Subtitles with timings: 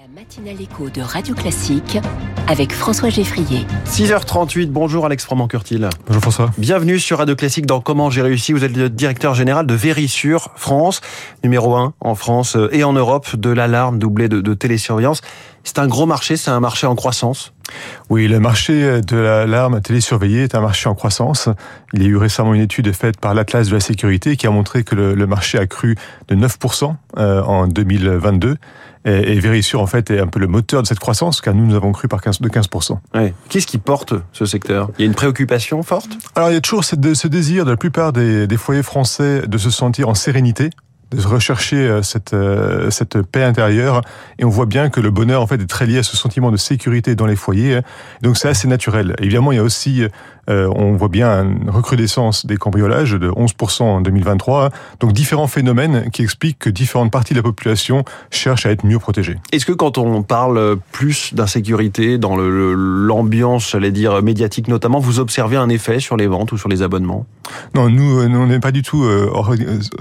[0.00, 1.98] La matinale écho de Radio Classique
[2.46, 3.66] avec François Geffrier.
[3.84, 5.90] 6h38, bonjour Alex Froment-Curtil.
[6.06, 6.50] Bonjour François.
[6.56, 8.54] Bienvenue sur Radio Classique dans Comment j'ai réussi.
[8.54, 11.02] Vous êtes le directeur général de Vérissure France,
[11.44, 15.20] numéro 1 en France et en Europe de l'alarme doublée de, de télésurveillance.
[15.64, 17.52] C'est un gros marché, c'est un marché en croissance.
[18.08, 21.48] Oui, le marché de l'alarme télésurveillée est un marché en croissance.
[21.92, 24.50] Il y a eu récemment une étude faite par l'Atlas de la sécurité qui a
[24.50, 25.96] montré que le, le marché a cru
[26.28, 28.56] de 9% euh, en 2022.
[29.06, 31.66] Et, et Vérissure, en fait, est un peu le moteur de cette croissance, car nous,
[31.66, 32.98] nous avons cru par 15, de 15%.
[33.14, 33.34] Ouais.
[33.48, 34.90] Qu'est-ce qui porte ce secteur?
[34.98, 36.10] Il y a une préoccupation forte?
[36.36, 39.42] Alors, il y a toujours ce, ce désir de la plupart des, des foyers français
[39.46, 40.70] de se sentir en sérénité
[41.10, 42.34] de rechercher cette,
[42.90, 44.02] cette paix intérieure.
[44.38, 46.50] Et on voit bien que le bonheur, en fait, est très lié à ce sentiment
[46.50, 47.80] de sécurité dans les foyers.
[48.22, 49.14] Donc c'est assez naturel.
[49.18, 50.04] Évidemment, il y a aussi,
[50.48, 54.70] euh, on voit bien une recrudescence des cambriolages de 11% en 2023.
[55.00, 58.98] Donc différents phénomènes qui expliquent que différentes parties de la population cherchent à être mieux
[58.98, 59.38] protégées.
[59.52, 65.56] Est-ce que quand on parle plus d'insécurité dans l'ambiance, j'allais dire, médiatique notamment, vous observez
[65.56, 67.26] un effet sur les ventes ou sur les abonnements?
[67.74, 69.04] Non, nous, nous on n'est pas du tout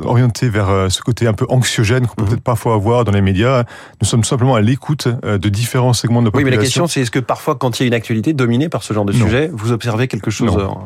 [0.03, 2.27] orienté vers ce côté un peu anxiogène qu'on peut mmh.
[2.29, 3.63] peut-être parfois avoir dans les médias.
[4.01, 6.45] Nous sommes simplement à l'écoute de différents segments de la population.
[6.45, 8.69] Oui, mais la question, c'est est-ce que parfois, quand il y a une actualité dominée
[8.69, 9.25] par ce genre de non.
[9.25, 10.79] sujet, vous observez quelque chose non.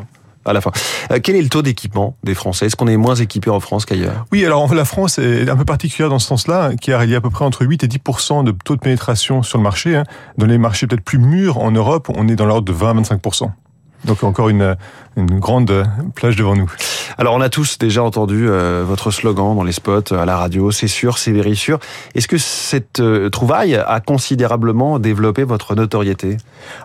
[0.46, 0.72] à la fin?
[1.12, 2.68] Euh, quel est le taux d'équipement des Français?
[2.68, 4.26] Est-ce qu'on est moins équipés en France qu'ailleurs?
[4.32, 7.18] Oui, alors la France est un peu particulière dans ce sens-là, car il y a
[7.18, 7.98] à peu près entre 8 et 10
[8.46, 10.02] de taux de pénétration sur le marché.
[10.38, 12.94] Dans les marchés peut-être plus mûrs en Europe, on est dans l'ordre de 20 à
[12.94, 13.22] 25
[14.06, 14.76] donc encore une,
[15.16, 16.72] une grande plage devant nous.
[17.18, 20.72] Alors on a tous déjà entendu euh, votre slogan dans les spots, à la radio,
[20.72, 21.80] c'est sûr, c'est sûr.
[22.16, 26.38] Est-ce que cette euh, trouvaille a considérablement développé votre notoriété?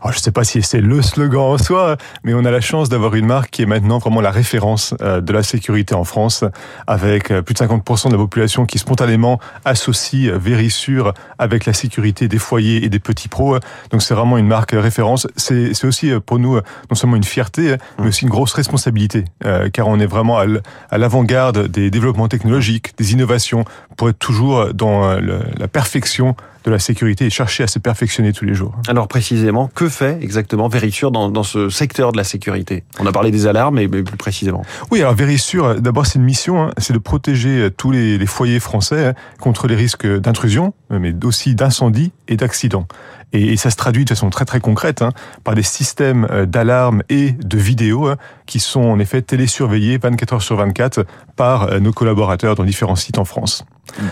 [0.02, 2.60] Alors, Je ne sais pas si c'est le slogan en soi, mais on a la
[2.60, 6.04] chance d'avoir une marque qui est maintenant vraiment la référence euh, de la sécurité en
[6.04, 6.44] France,
[6.86, 12.38] avec plus de 50% de la population qui spontanément associe Vérissure avec la sécurité des
[12.38, 13.58] foyers et des petits pros.
[13.90, 15.26] Donc c'est vraiment une marque référence.
[15.36, 19.88] C'est aussi pour nous non seulement une fierté, mais aussi une grosse responsabilité, euh, car
[19.88, 23.64] on est vraiment à l'avant-garde des développements technologiques, des innovations,
[23.96, 26.36] pour être toujours dans le, la perfection
[26.68, 28.74] de la sécurité et chercher à se perfectionner tous les jours.
[28.88, 32.84] Alors précisément, que fait exactement Vérissure dans, dans ce secteur de la sécurité?
[33.00, 34.62] On a parlé des alarmes, mais, mais plus précisément.
[34.90, 38.60] Oui, alors Vérissure, d'abord c'est une mission, hein, c'est de protéger tous les, les foyers
[38.60, 42.86] français hein, contre les risques d'intrusion, mais aussi d'incendie et d'accident.
[43.32, 45.12] Et, et, ça se traduit de façon très très concrète hein,
[45.44, 48.10] par des systèmes d'alarme et de vidéo
[48.46, 51.04] qui sont en effet télésurveillés 24 heures sur 24
[51.36, 53.64] par nos collaborateurs dans différents sites en France.
[53.98, 54.02] Mmh.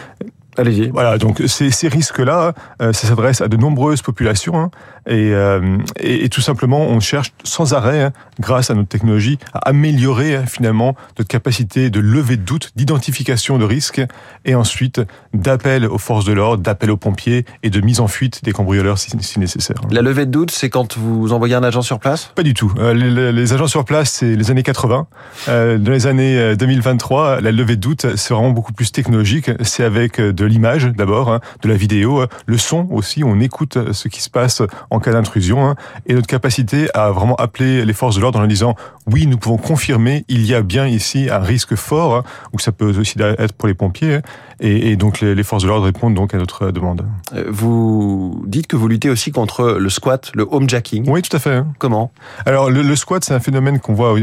[0.59, 0.89] Allez-y.
[0.89, 4.71] Voilà, donc ces, risques-là, euh, ça s'adresse à de nombreuses populations hein,
[5.07, 9.39] et, euh, et, et, tout simplement, on cherche sans arrêt, hein, grâce à notre technologie,
[9.55, 14.03] à améliorer hein, finalement notre capacité de lever de doute, d'identification de risques
[14.45, 15.01] et ensuite
[15.33, 18.99] d'appel aux forces de l'ordre, d'appel aux pompiers et de mise en fuite des cambrioleurs
[18.99, 19.77] si, si nécessaire.
[19.91, 22.33] La levée de doute, c'est quand vous envoyez un agent sur place?
[22.35, 22.73] Pas du tout.
[22.79, 25.07] Euh, les, les, agents sur place, c'est les années 80.
[25.49, 29.51] Euh, dans les années 2023, la levée de doute, c'est vraiment beaucoup plus technologique.
[29.63, 34.09] C'est avec de l'image d'abord, hein, de la vidéo, le son aussi, on écoute ce
[34.09, 35.77] qui se passe en cas d'intrusion, hein,
[36.07, 38.75] et notre capacité à vraiment appeler les forces de l'ordre en leur disant
[39.07, 42.73] oui, nous pouvons confirmer, il y a bien ici un risque fort, hein, ou ça
[42.73, 44.21] peut aussi être pour les pompiers,
[44.61, 47.07] et, et donc les, les, forces de l'ordre répondent donc à notre demande.
[47.49, 51.09] Vous dites que vous luttez aussi contre le squat, le homejacking.
[51.09, 51.63] Oui, tout à fait.
[51.79, 52.11] Comment?
[52.45, 54.15] Alors le, le squat, c'est un phénomène qu'on voit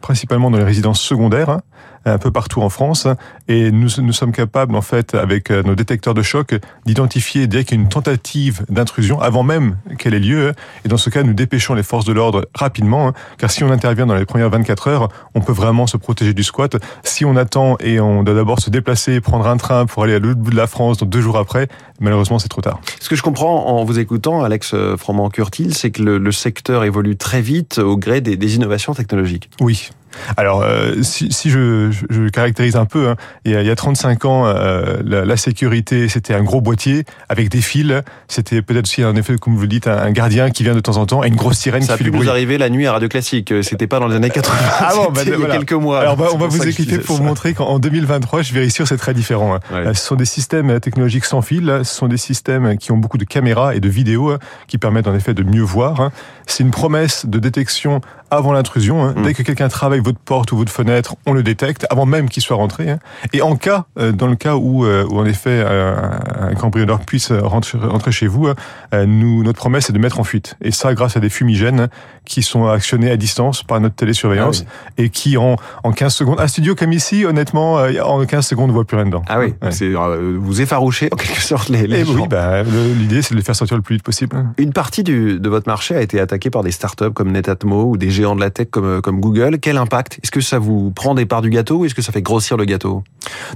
[0.00, 1.58] principalement dans les résidences secondaires
[2.04, 3.06] un peu partout en France.
[3.48, 6.54] Et nous, nous sommes capables, en fait, avec nos détecteurs de choc,
[6.86, 10.52] d'identifier dès qu'il y a une tentative d'intrusion, avant même qu'elle ait lieu.
[10.84, 14.06] Et dans ce cas, nous dépêchons les forces de l'ordre rapidement, car si on intervient
[14.06, 16.76] dans les premières 24 heures, on peut vraiment se protéger du squat.
[17.04, 20.18] Si on attend et on doit d'abord se déplacer, prendre un train pour aller à
[20.18, 21.68] l'autre bout de la France, donc deux jours après,
[22.00, 22.80] malheureusement, c'est trop tard.
[23.00, 27.16] Ce que je comprends en vous écoutant, Alex Froment-Curtil, c'est que le, le, secteur évolue
[27.16, 29.50] très vite au gré des, des innovations technologiques.
[29.60, 29.90] Oui,
[30.36, 33.66] alors, euh, si, si je, je, je, caractérise un peu, hein, il, y a, il,
[33.66, 38.02] y a, 35 ans, euh, la, la, sécurité, c'était un gros boîtier avec des fils.
[38.28, 40.80] C'était peut-être aussi, en effet, comme vous le dites, un, un, gardien qui vient de
[40.80, 42.26] temps en temps et une grosse sirène Ça qui fait du bruit.
[42.26, 43.52] Ça a pu vous arriver la nuit à Radio Classique.
[43.62, 44.56] C'était pas dans les années 80.
[44.80, 45.56] Ah bon, bah, il y a voilà.
[45.56, 46.00] quelques mois.
[46.00, 49.14] Alors, bah, on va vous expliquer pour vous montrer qu'en 2023, je vérifie c'est très
[49.14, 49.54] différent.
[49.54, 49.60] Hein.
[49.72, 49.94] Ouais.
[49.94, 51.80] Ce sont des systèmes technologiques sans fil.
[51.84, 54.36] Ce sont des systèmes qui ont beaucoup de caméras et de vidéos
[54.66, 56.10] qui permettent en effet de mieux voir.
[56.46, 58.00] C'est une promesse de détection
[58.32, 59.04] avant l'intrusion.
[59.04, 59.14] Hein.
[59.22, 62.42] Dès que quelqu'un travaille votre porte ou votre fenêtre, on le détecte avant même qu'il
[62.42, 62.90] soit rentré.
[62.90, 62.98] Hein.
[63.32, 68.12] Et en cas, dans le cas où, où en effet un cambrioleur puisse rentrer, rentrer
[68.12, 68.48] chez vous,
[68.92, 70.56] nous, notre promesse est de mettre en fuite.
[70.62, 71.88] Et ça, grâce à des fumigènes
[72.24, 76.40] qui sont actionnés à distance par notre télésurveillance ah et qui en, en 15 secondes,
[76.40, 79.22] un studio comme ici, honnêtement, en 15 secondes, on voit plus rien dedans.
[79.28, 83.34] Ah oui, c'est vous effarouchez en quelque sorte les, les eh Oui, bah, l'idée c'est
[83.34, 84.44] de les faire sortir le plus vite possible.
[84.58, 87.96] Une partie du, de votre marché a été attaquée par des startups comme Netatmo ou
[87.96, 89.58] des de la tech comme, comme Google.
[89.60, 90.20] Quel impact?
[90.22, 92.56] Est-ce que ça vous prend des parts du gâteau ou est-ce que ça fait grossir
[92.56, 93.02] le gâteau?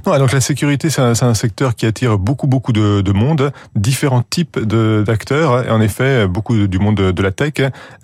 [0.05, 3.51] Non, donc la sécurité c'est un, un, secteur qui attire beaucoup beaucoup de, de monde,
[3.75, 7.53] différents types d'acteurs et en effet beaucoup du monde de, la tech.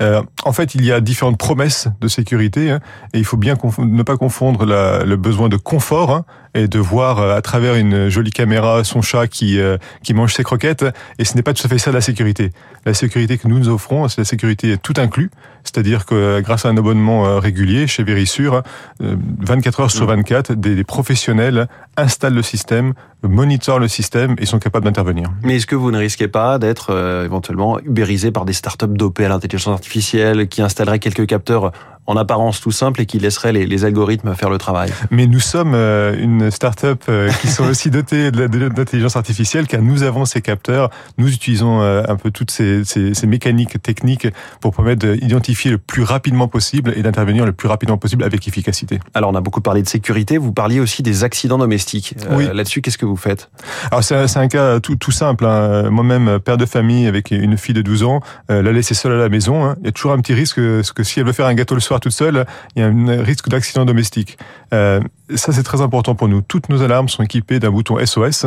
[0.01, 2.79] Euh, en fait, il y a différentes promesses de sécurité hein,
[3.13, 6.79] et il faut bien ne pas confondre la, le besoin de confort hein, et de
[6.79, 10.85] voir euh, à travers une jolie caméra son chat qui euh, qui mange ses croquettes.
[11.19, 12.51] Et ce n'est pas tout à fait ça la sécurité.
[12.85, 15.31] La sécurité que nous nous offrons, c'est la sécurité tout inclus,
[15.63, 18.63] c'est-à-dire que euh, grâce à un abonnement régulier chez Verisure,
[18.99, 20.55] 24 heures sur 24, mmh.
[20.55, 21.62] des, des professionnels
[21.97, 22.93] installent le système,
[23.23, 25.29] monitorent le système et sont capables d'intervenir.
[25.43, 26.91] Mais est-ce que vous ne risquez pas d'être
[27.25, 31.71] éventuellement ubérisé par des startups dopées à l'intelligence artificielle qui installeraient quelques capteurs
[32.05, 34.91] en apparence tout simple et qui laisserait les, les algorithmes faire le travail.
[35.11, 39.81] Mais nous sommes euh, une start-up euh, qui sont aussi dotées de l'intelligence artificielle car
[39.81, 44.27] nous avons ces capteurs, nous utilisons euh, un peu toutes ces, ces, ces mécaniques techniques
[44.59, 48.99] pour permettre d'identifier le plus rapidement possible et d'intervenir le plus rapidement possible avec efficacité.
[49.13, 52.15] Alors on a beaucoup parlé de sécurité, vous parliez aussi des accidents domestiques.
[52.31, 52.47] oui.
[52.53, 53.49] Là-dessus, qu'est-ce que vous faites?
[53.89, 55.45] Alors c'est un, cas tout, tout simple.
[55.45, 55.89] Hein.
[55.89, 58.19] Moi-même, père de famille avec une fille de 12 ans,
[58.49, 59.75] la laisser seule à la maison, hein.
[59.79, 61.75] il y a toujours un petit risque que, que si elle veut faire un gâteau
[61.75, 62.45] le soir, toute seule,
[62.75, 64.37] il y a un risque d'accident domestique.
[64.73, 64.99] Euh,
[65.35, 66.41] ça, c'est très important pour nous.
[66.41, 68.45] Toutes nos alarmes sont équipées d'un bouton SOS.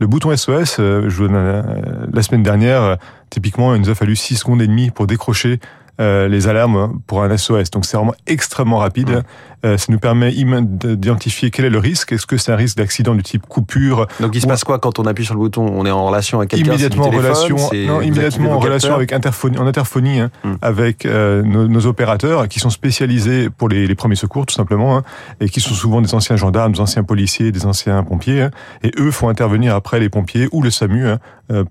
[0.00, 1.62] Le bouton SOS, euh, je vous donne euh,
[2.12, 2.96] la semaine dernière,
[3.30, 5.60] typiquement, il nous a fallu 6 secondes et demie pour décrocher
[5.98, 7.70] les alarmes pour un SOS.
[7.70, 9.22] Donc c'est vraiment extrêmement rapide.
[9.66, 12.12] Euh, ça nous permet d'identifier quel est le risque.
[12.12, 14.98] Est-ce que c'est un risque d'accident du type coupure Donc il se passe quoi quand
[14.98, 15.66] on appuie sur le bouton?
[15.66, 19.58] On est en relation avec quelqu'un Immédiatement en relation, non, immédiatement en relation avec interphonie,
[19.58, 20.54] en interphonie hein, hmm.
[20.62, 24.96] avec euh, nos, nos, opérateurs qui sont spécialisés pour les, les premiers secours tout simplement
[24.96, 25.02] hein,
[25.40, 28.42] et qui sont souvent des anciens gendarmes, des anciens policiers, des anciens pompiers.
[28.42, 28.50] Hein,
[28.82, 31.18] et eux font intervenir après les pompiers ou le SAMU hein,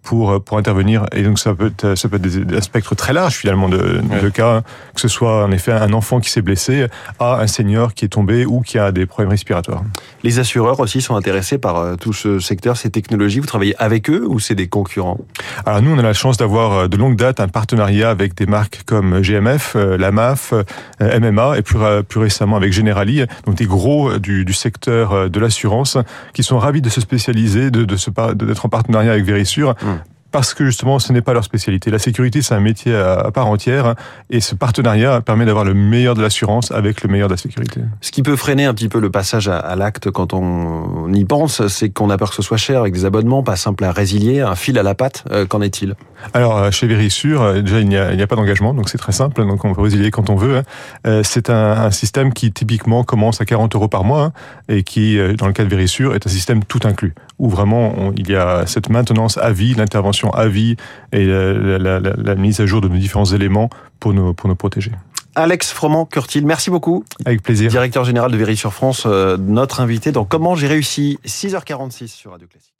[0.03, 1.05] pour pour intervenir.
[1.13, 4.29] Et donc ça peut être ça peut être des, spectre très large finalement de, de
[4.29, 4.61] cas,
[4.93, 6.87] que ce soit en effet un enfant qui s'est blessé
[7.19, 9.83] à un senior qui est tombé ou qui a des problèmes respiratoires.
[10.23, 13.39] Les assureurs aussi sont intéressés par euh, tout ce secteur, ces technologies.
[13.39, 15.19] Vous travaillez avec eux ou c'est des concurrents?
[15.65, 18.45] Alors nous, on a la chance d'avoir euh, de longue date un partenariat avec des
[18.45, 20.53] marques comme GMF, euh, la MAF,
[20.99, 21.77] MMA et plus,
[22.07, 25.97] plus récemment avec Generali, donc des gros du, du secteur de l'assurance
[26.33, 27.95] qui sont ravis de se spécialiser, de, de
[28.33, 31.89] d'être en partenariat avec Verisure mmh parce que justement ce n'est pas leur spécialité.
[31.91, 33.95] La sécurité c'est un métier à part entière hein,
[34.29, 37.79] et ce partenariat permet d'avoir le meilleur de l'assurance avec le meilleur de la sécurité.
[38.01, 41.65] Ce qui peut freiner un petit peu le passage à, l'acte quand on y pense,
[41.67, 44.41] c'est qu'on a peur que ce soit cher avec des abonnements, pas simple à résilier,
[44.41, 45.23] un fil à la patte.
[45.31, 45.95] Euh, qu'en est-il?
[46.33, 49.13] Alors euh, chez Verisure, euh, déjà il n'y a, a, pas d'engagement, donc c'est très
[49.13, 50.63] simple, donc on peut résilier quand on veut.
[51.05, 51.21] Hein.
[51.23, 54.33] C'est un, un, système qui typiquement commence à 40 euros par mois hein,
[54.67, 58.29] et qui, dans le cas de Verisure, est un système tout inclus, où vraiment il
[58.29, 60.75] y a cette maintenance à vie, l'intervention à vie
[61.11, 64.91] et la, mise à jour de nos différents éléments pour nous, pour nous protéger.
[65.35, 67.03] Alex Froment-Curtil, merci beaucoup.
[67.25, 67.69] Avec plaisir.
[67.69, 72.31] Directeur général de Véry sur France, euh, notre invité dans Comment j'ai réussi, 6h46 sur
[72.31, 72.74] Radio Classique.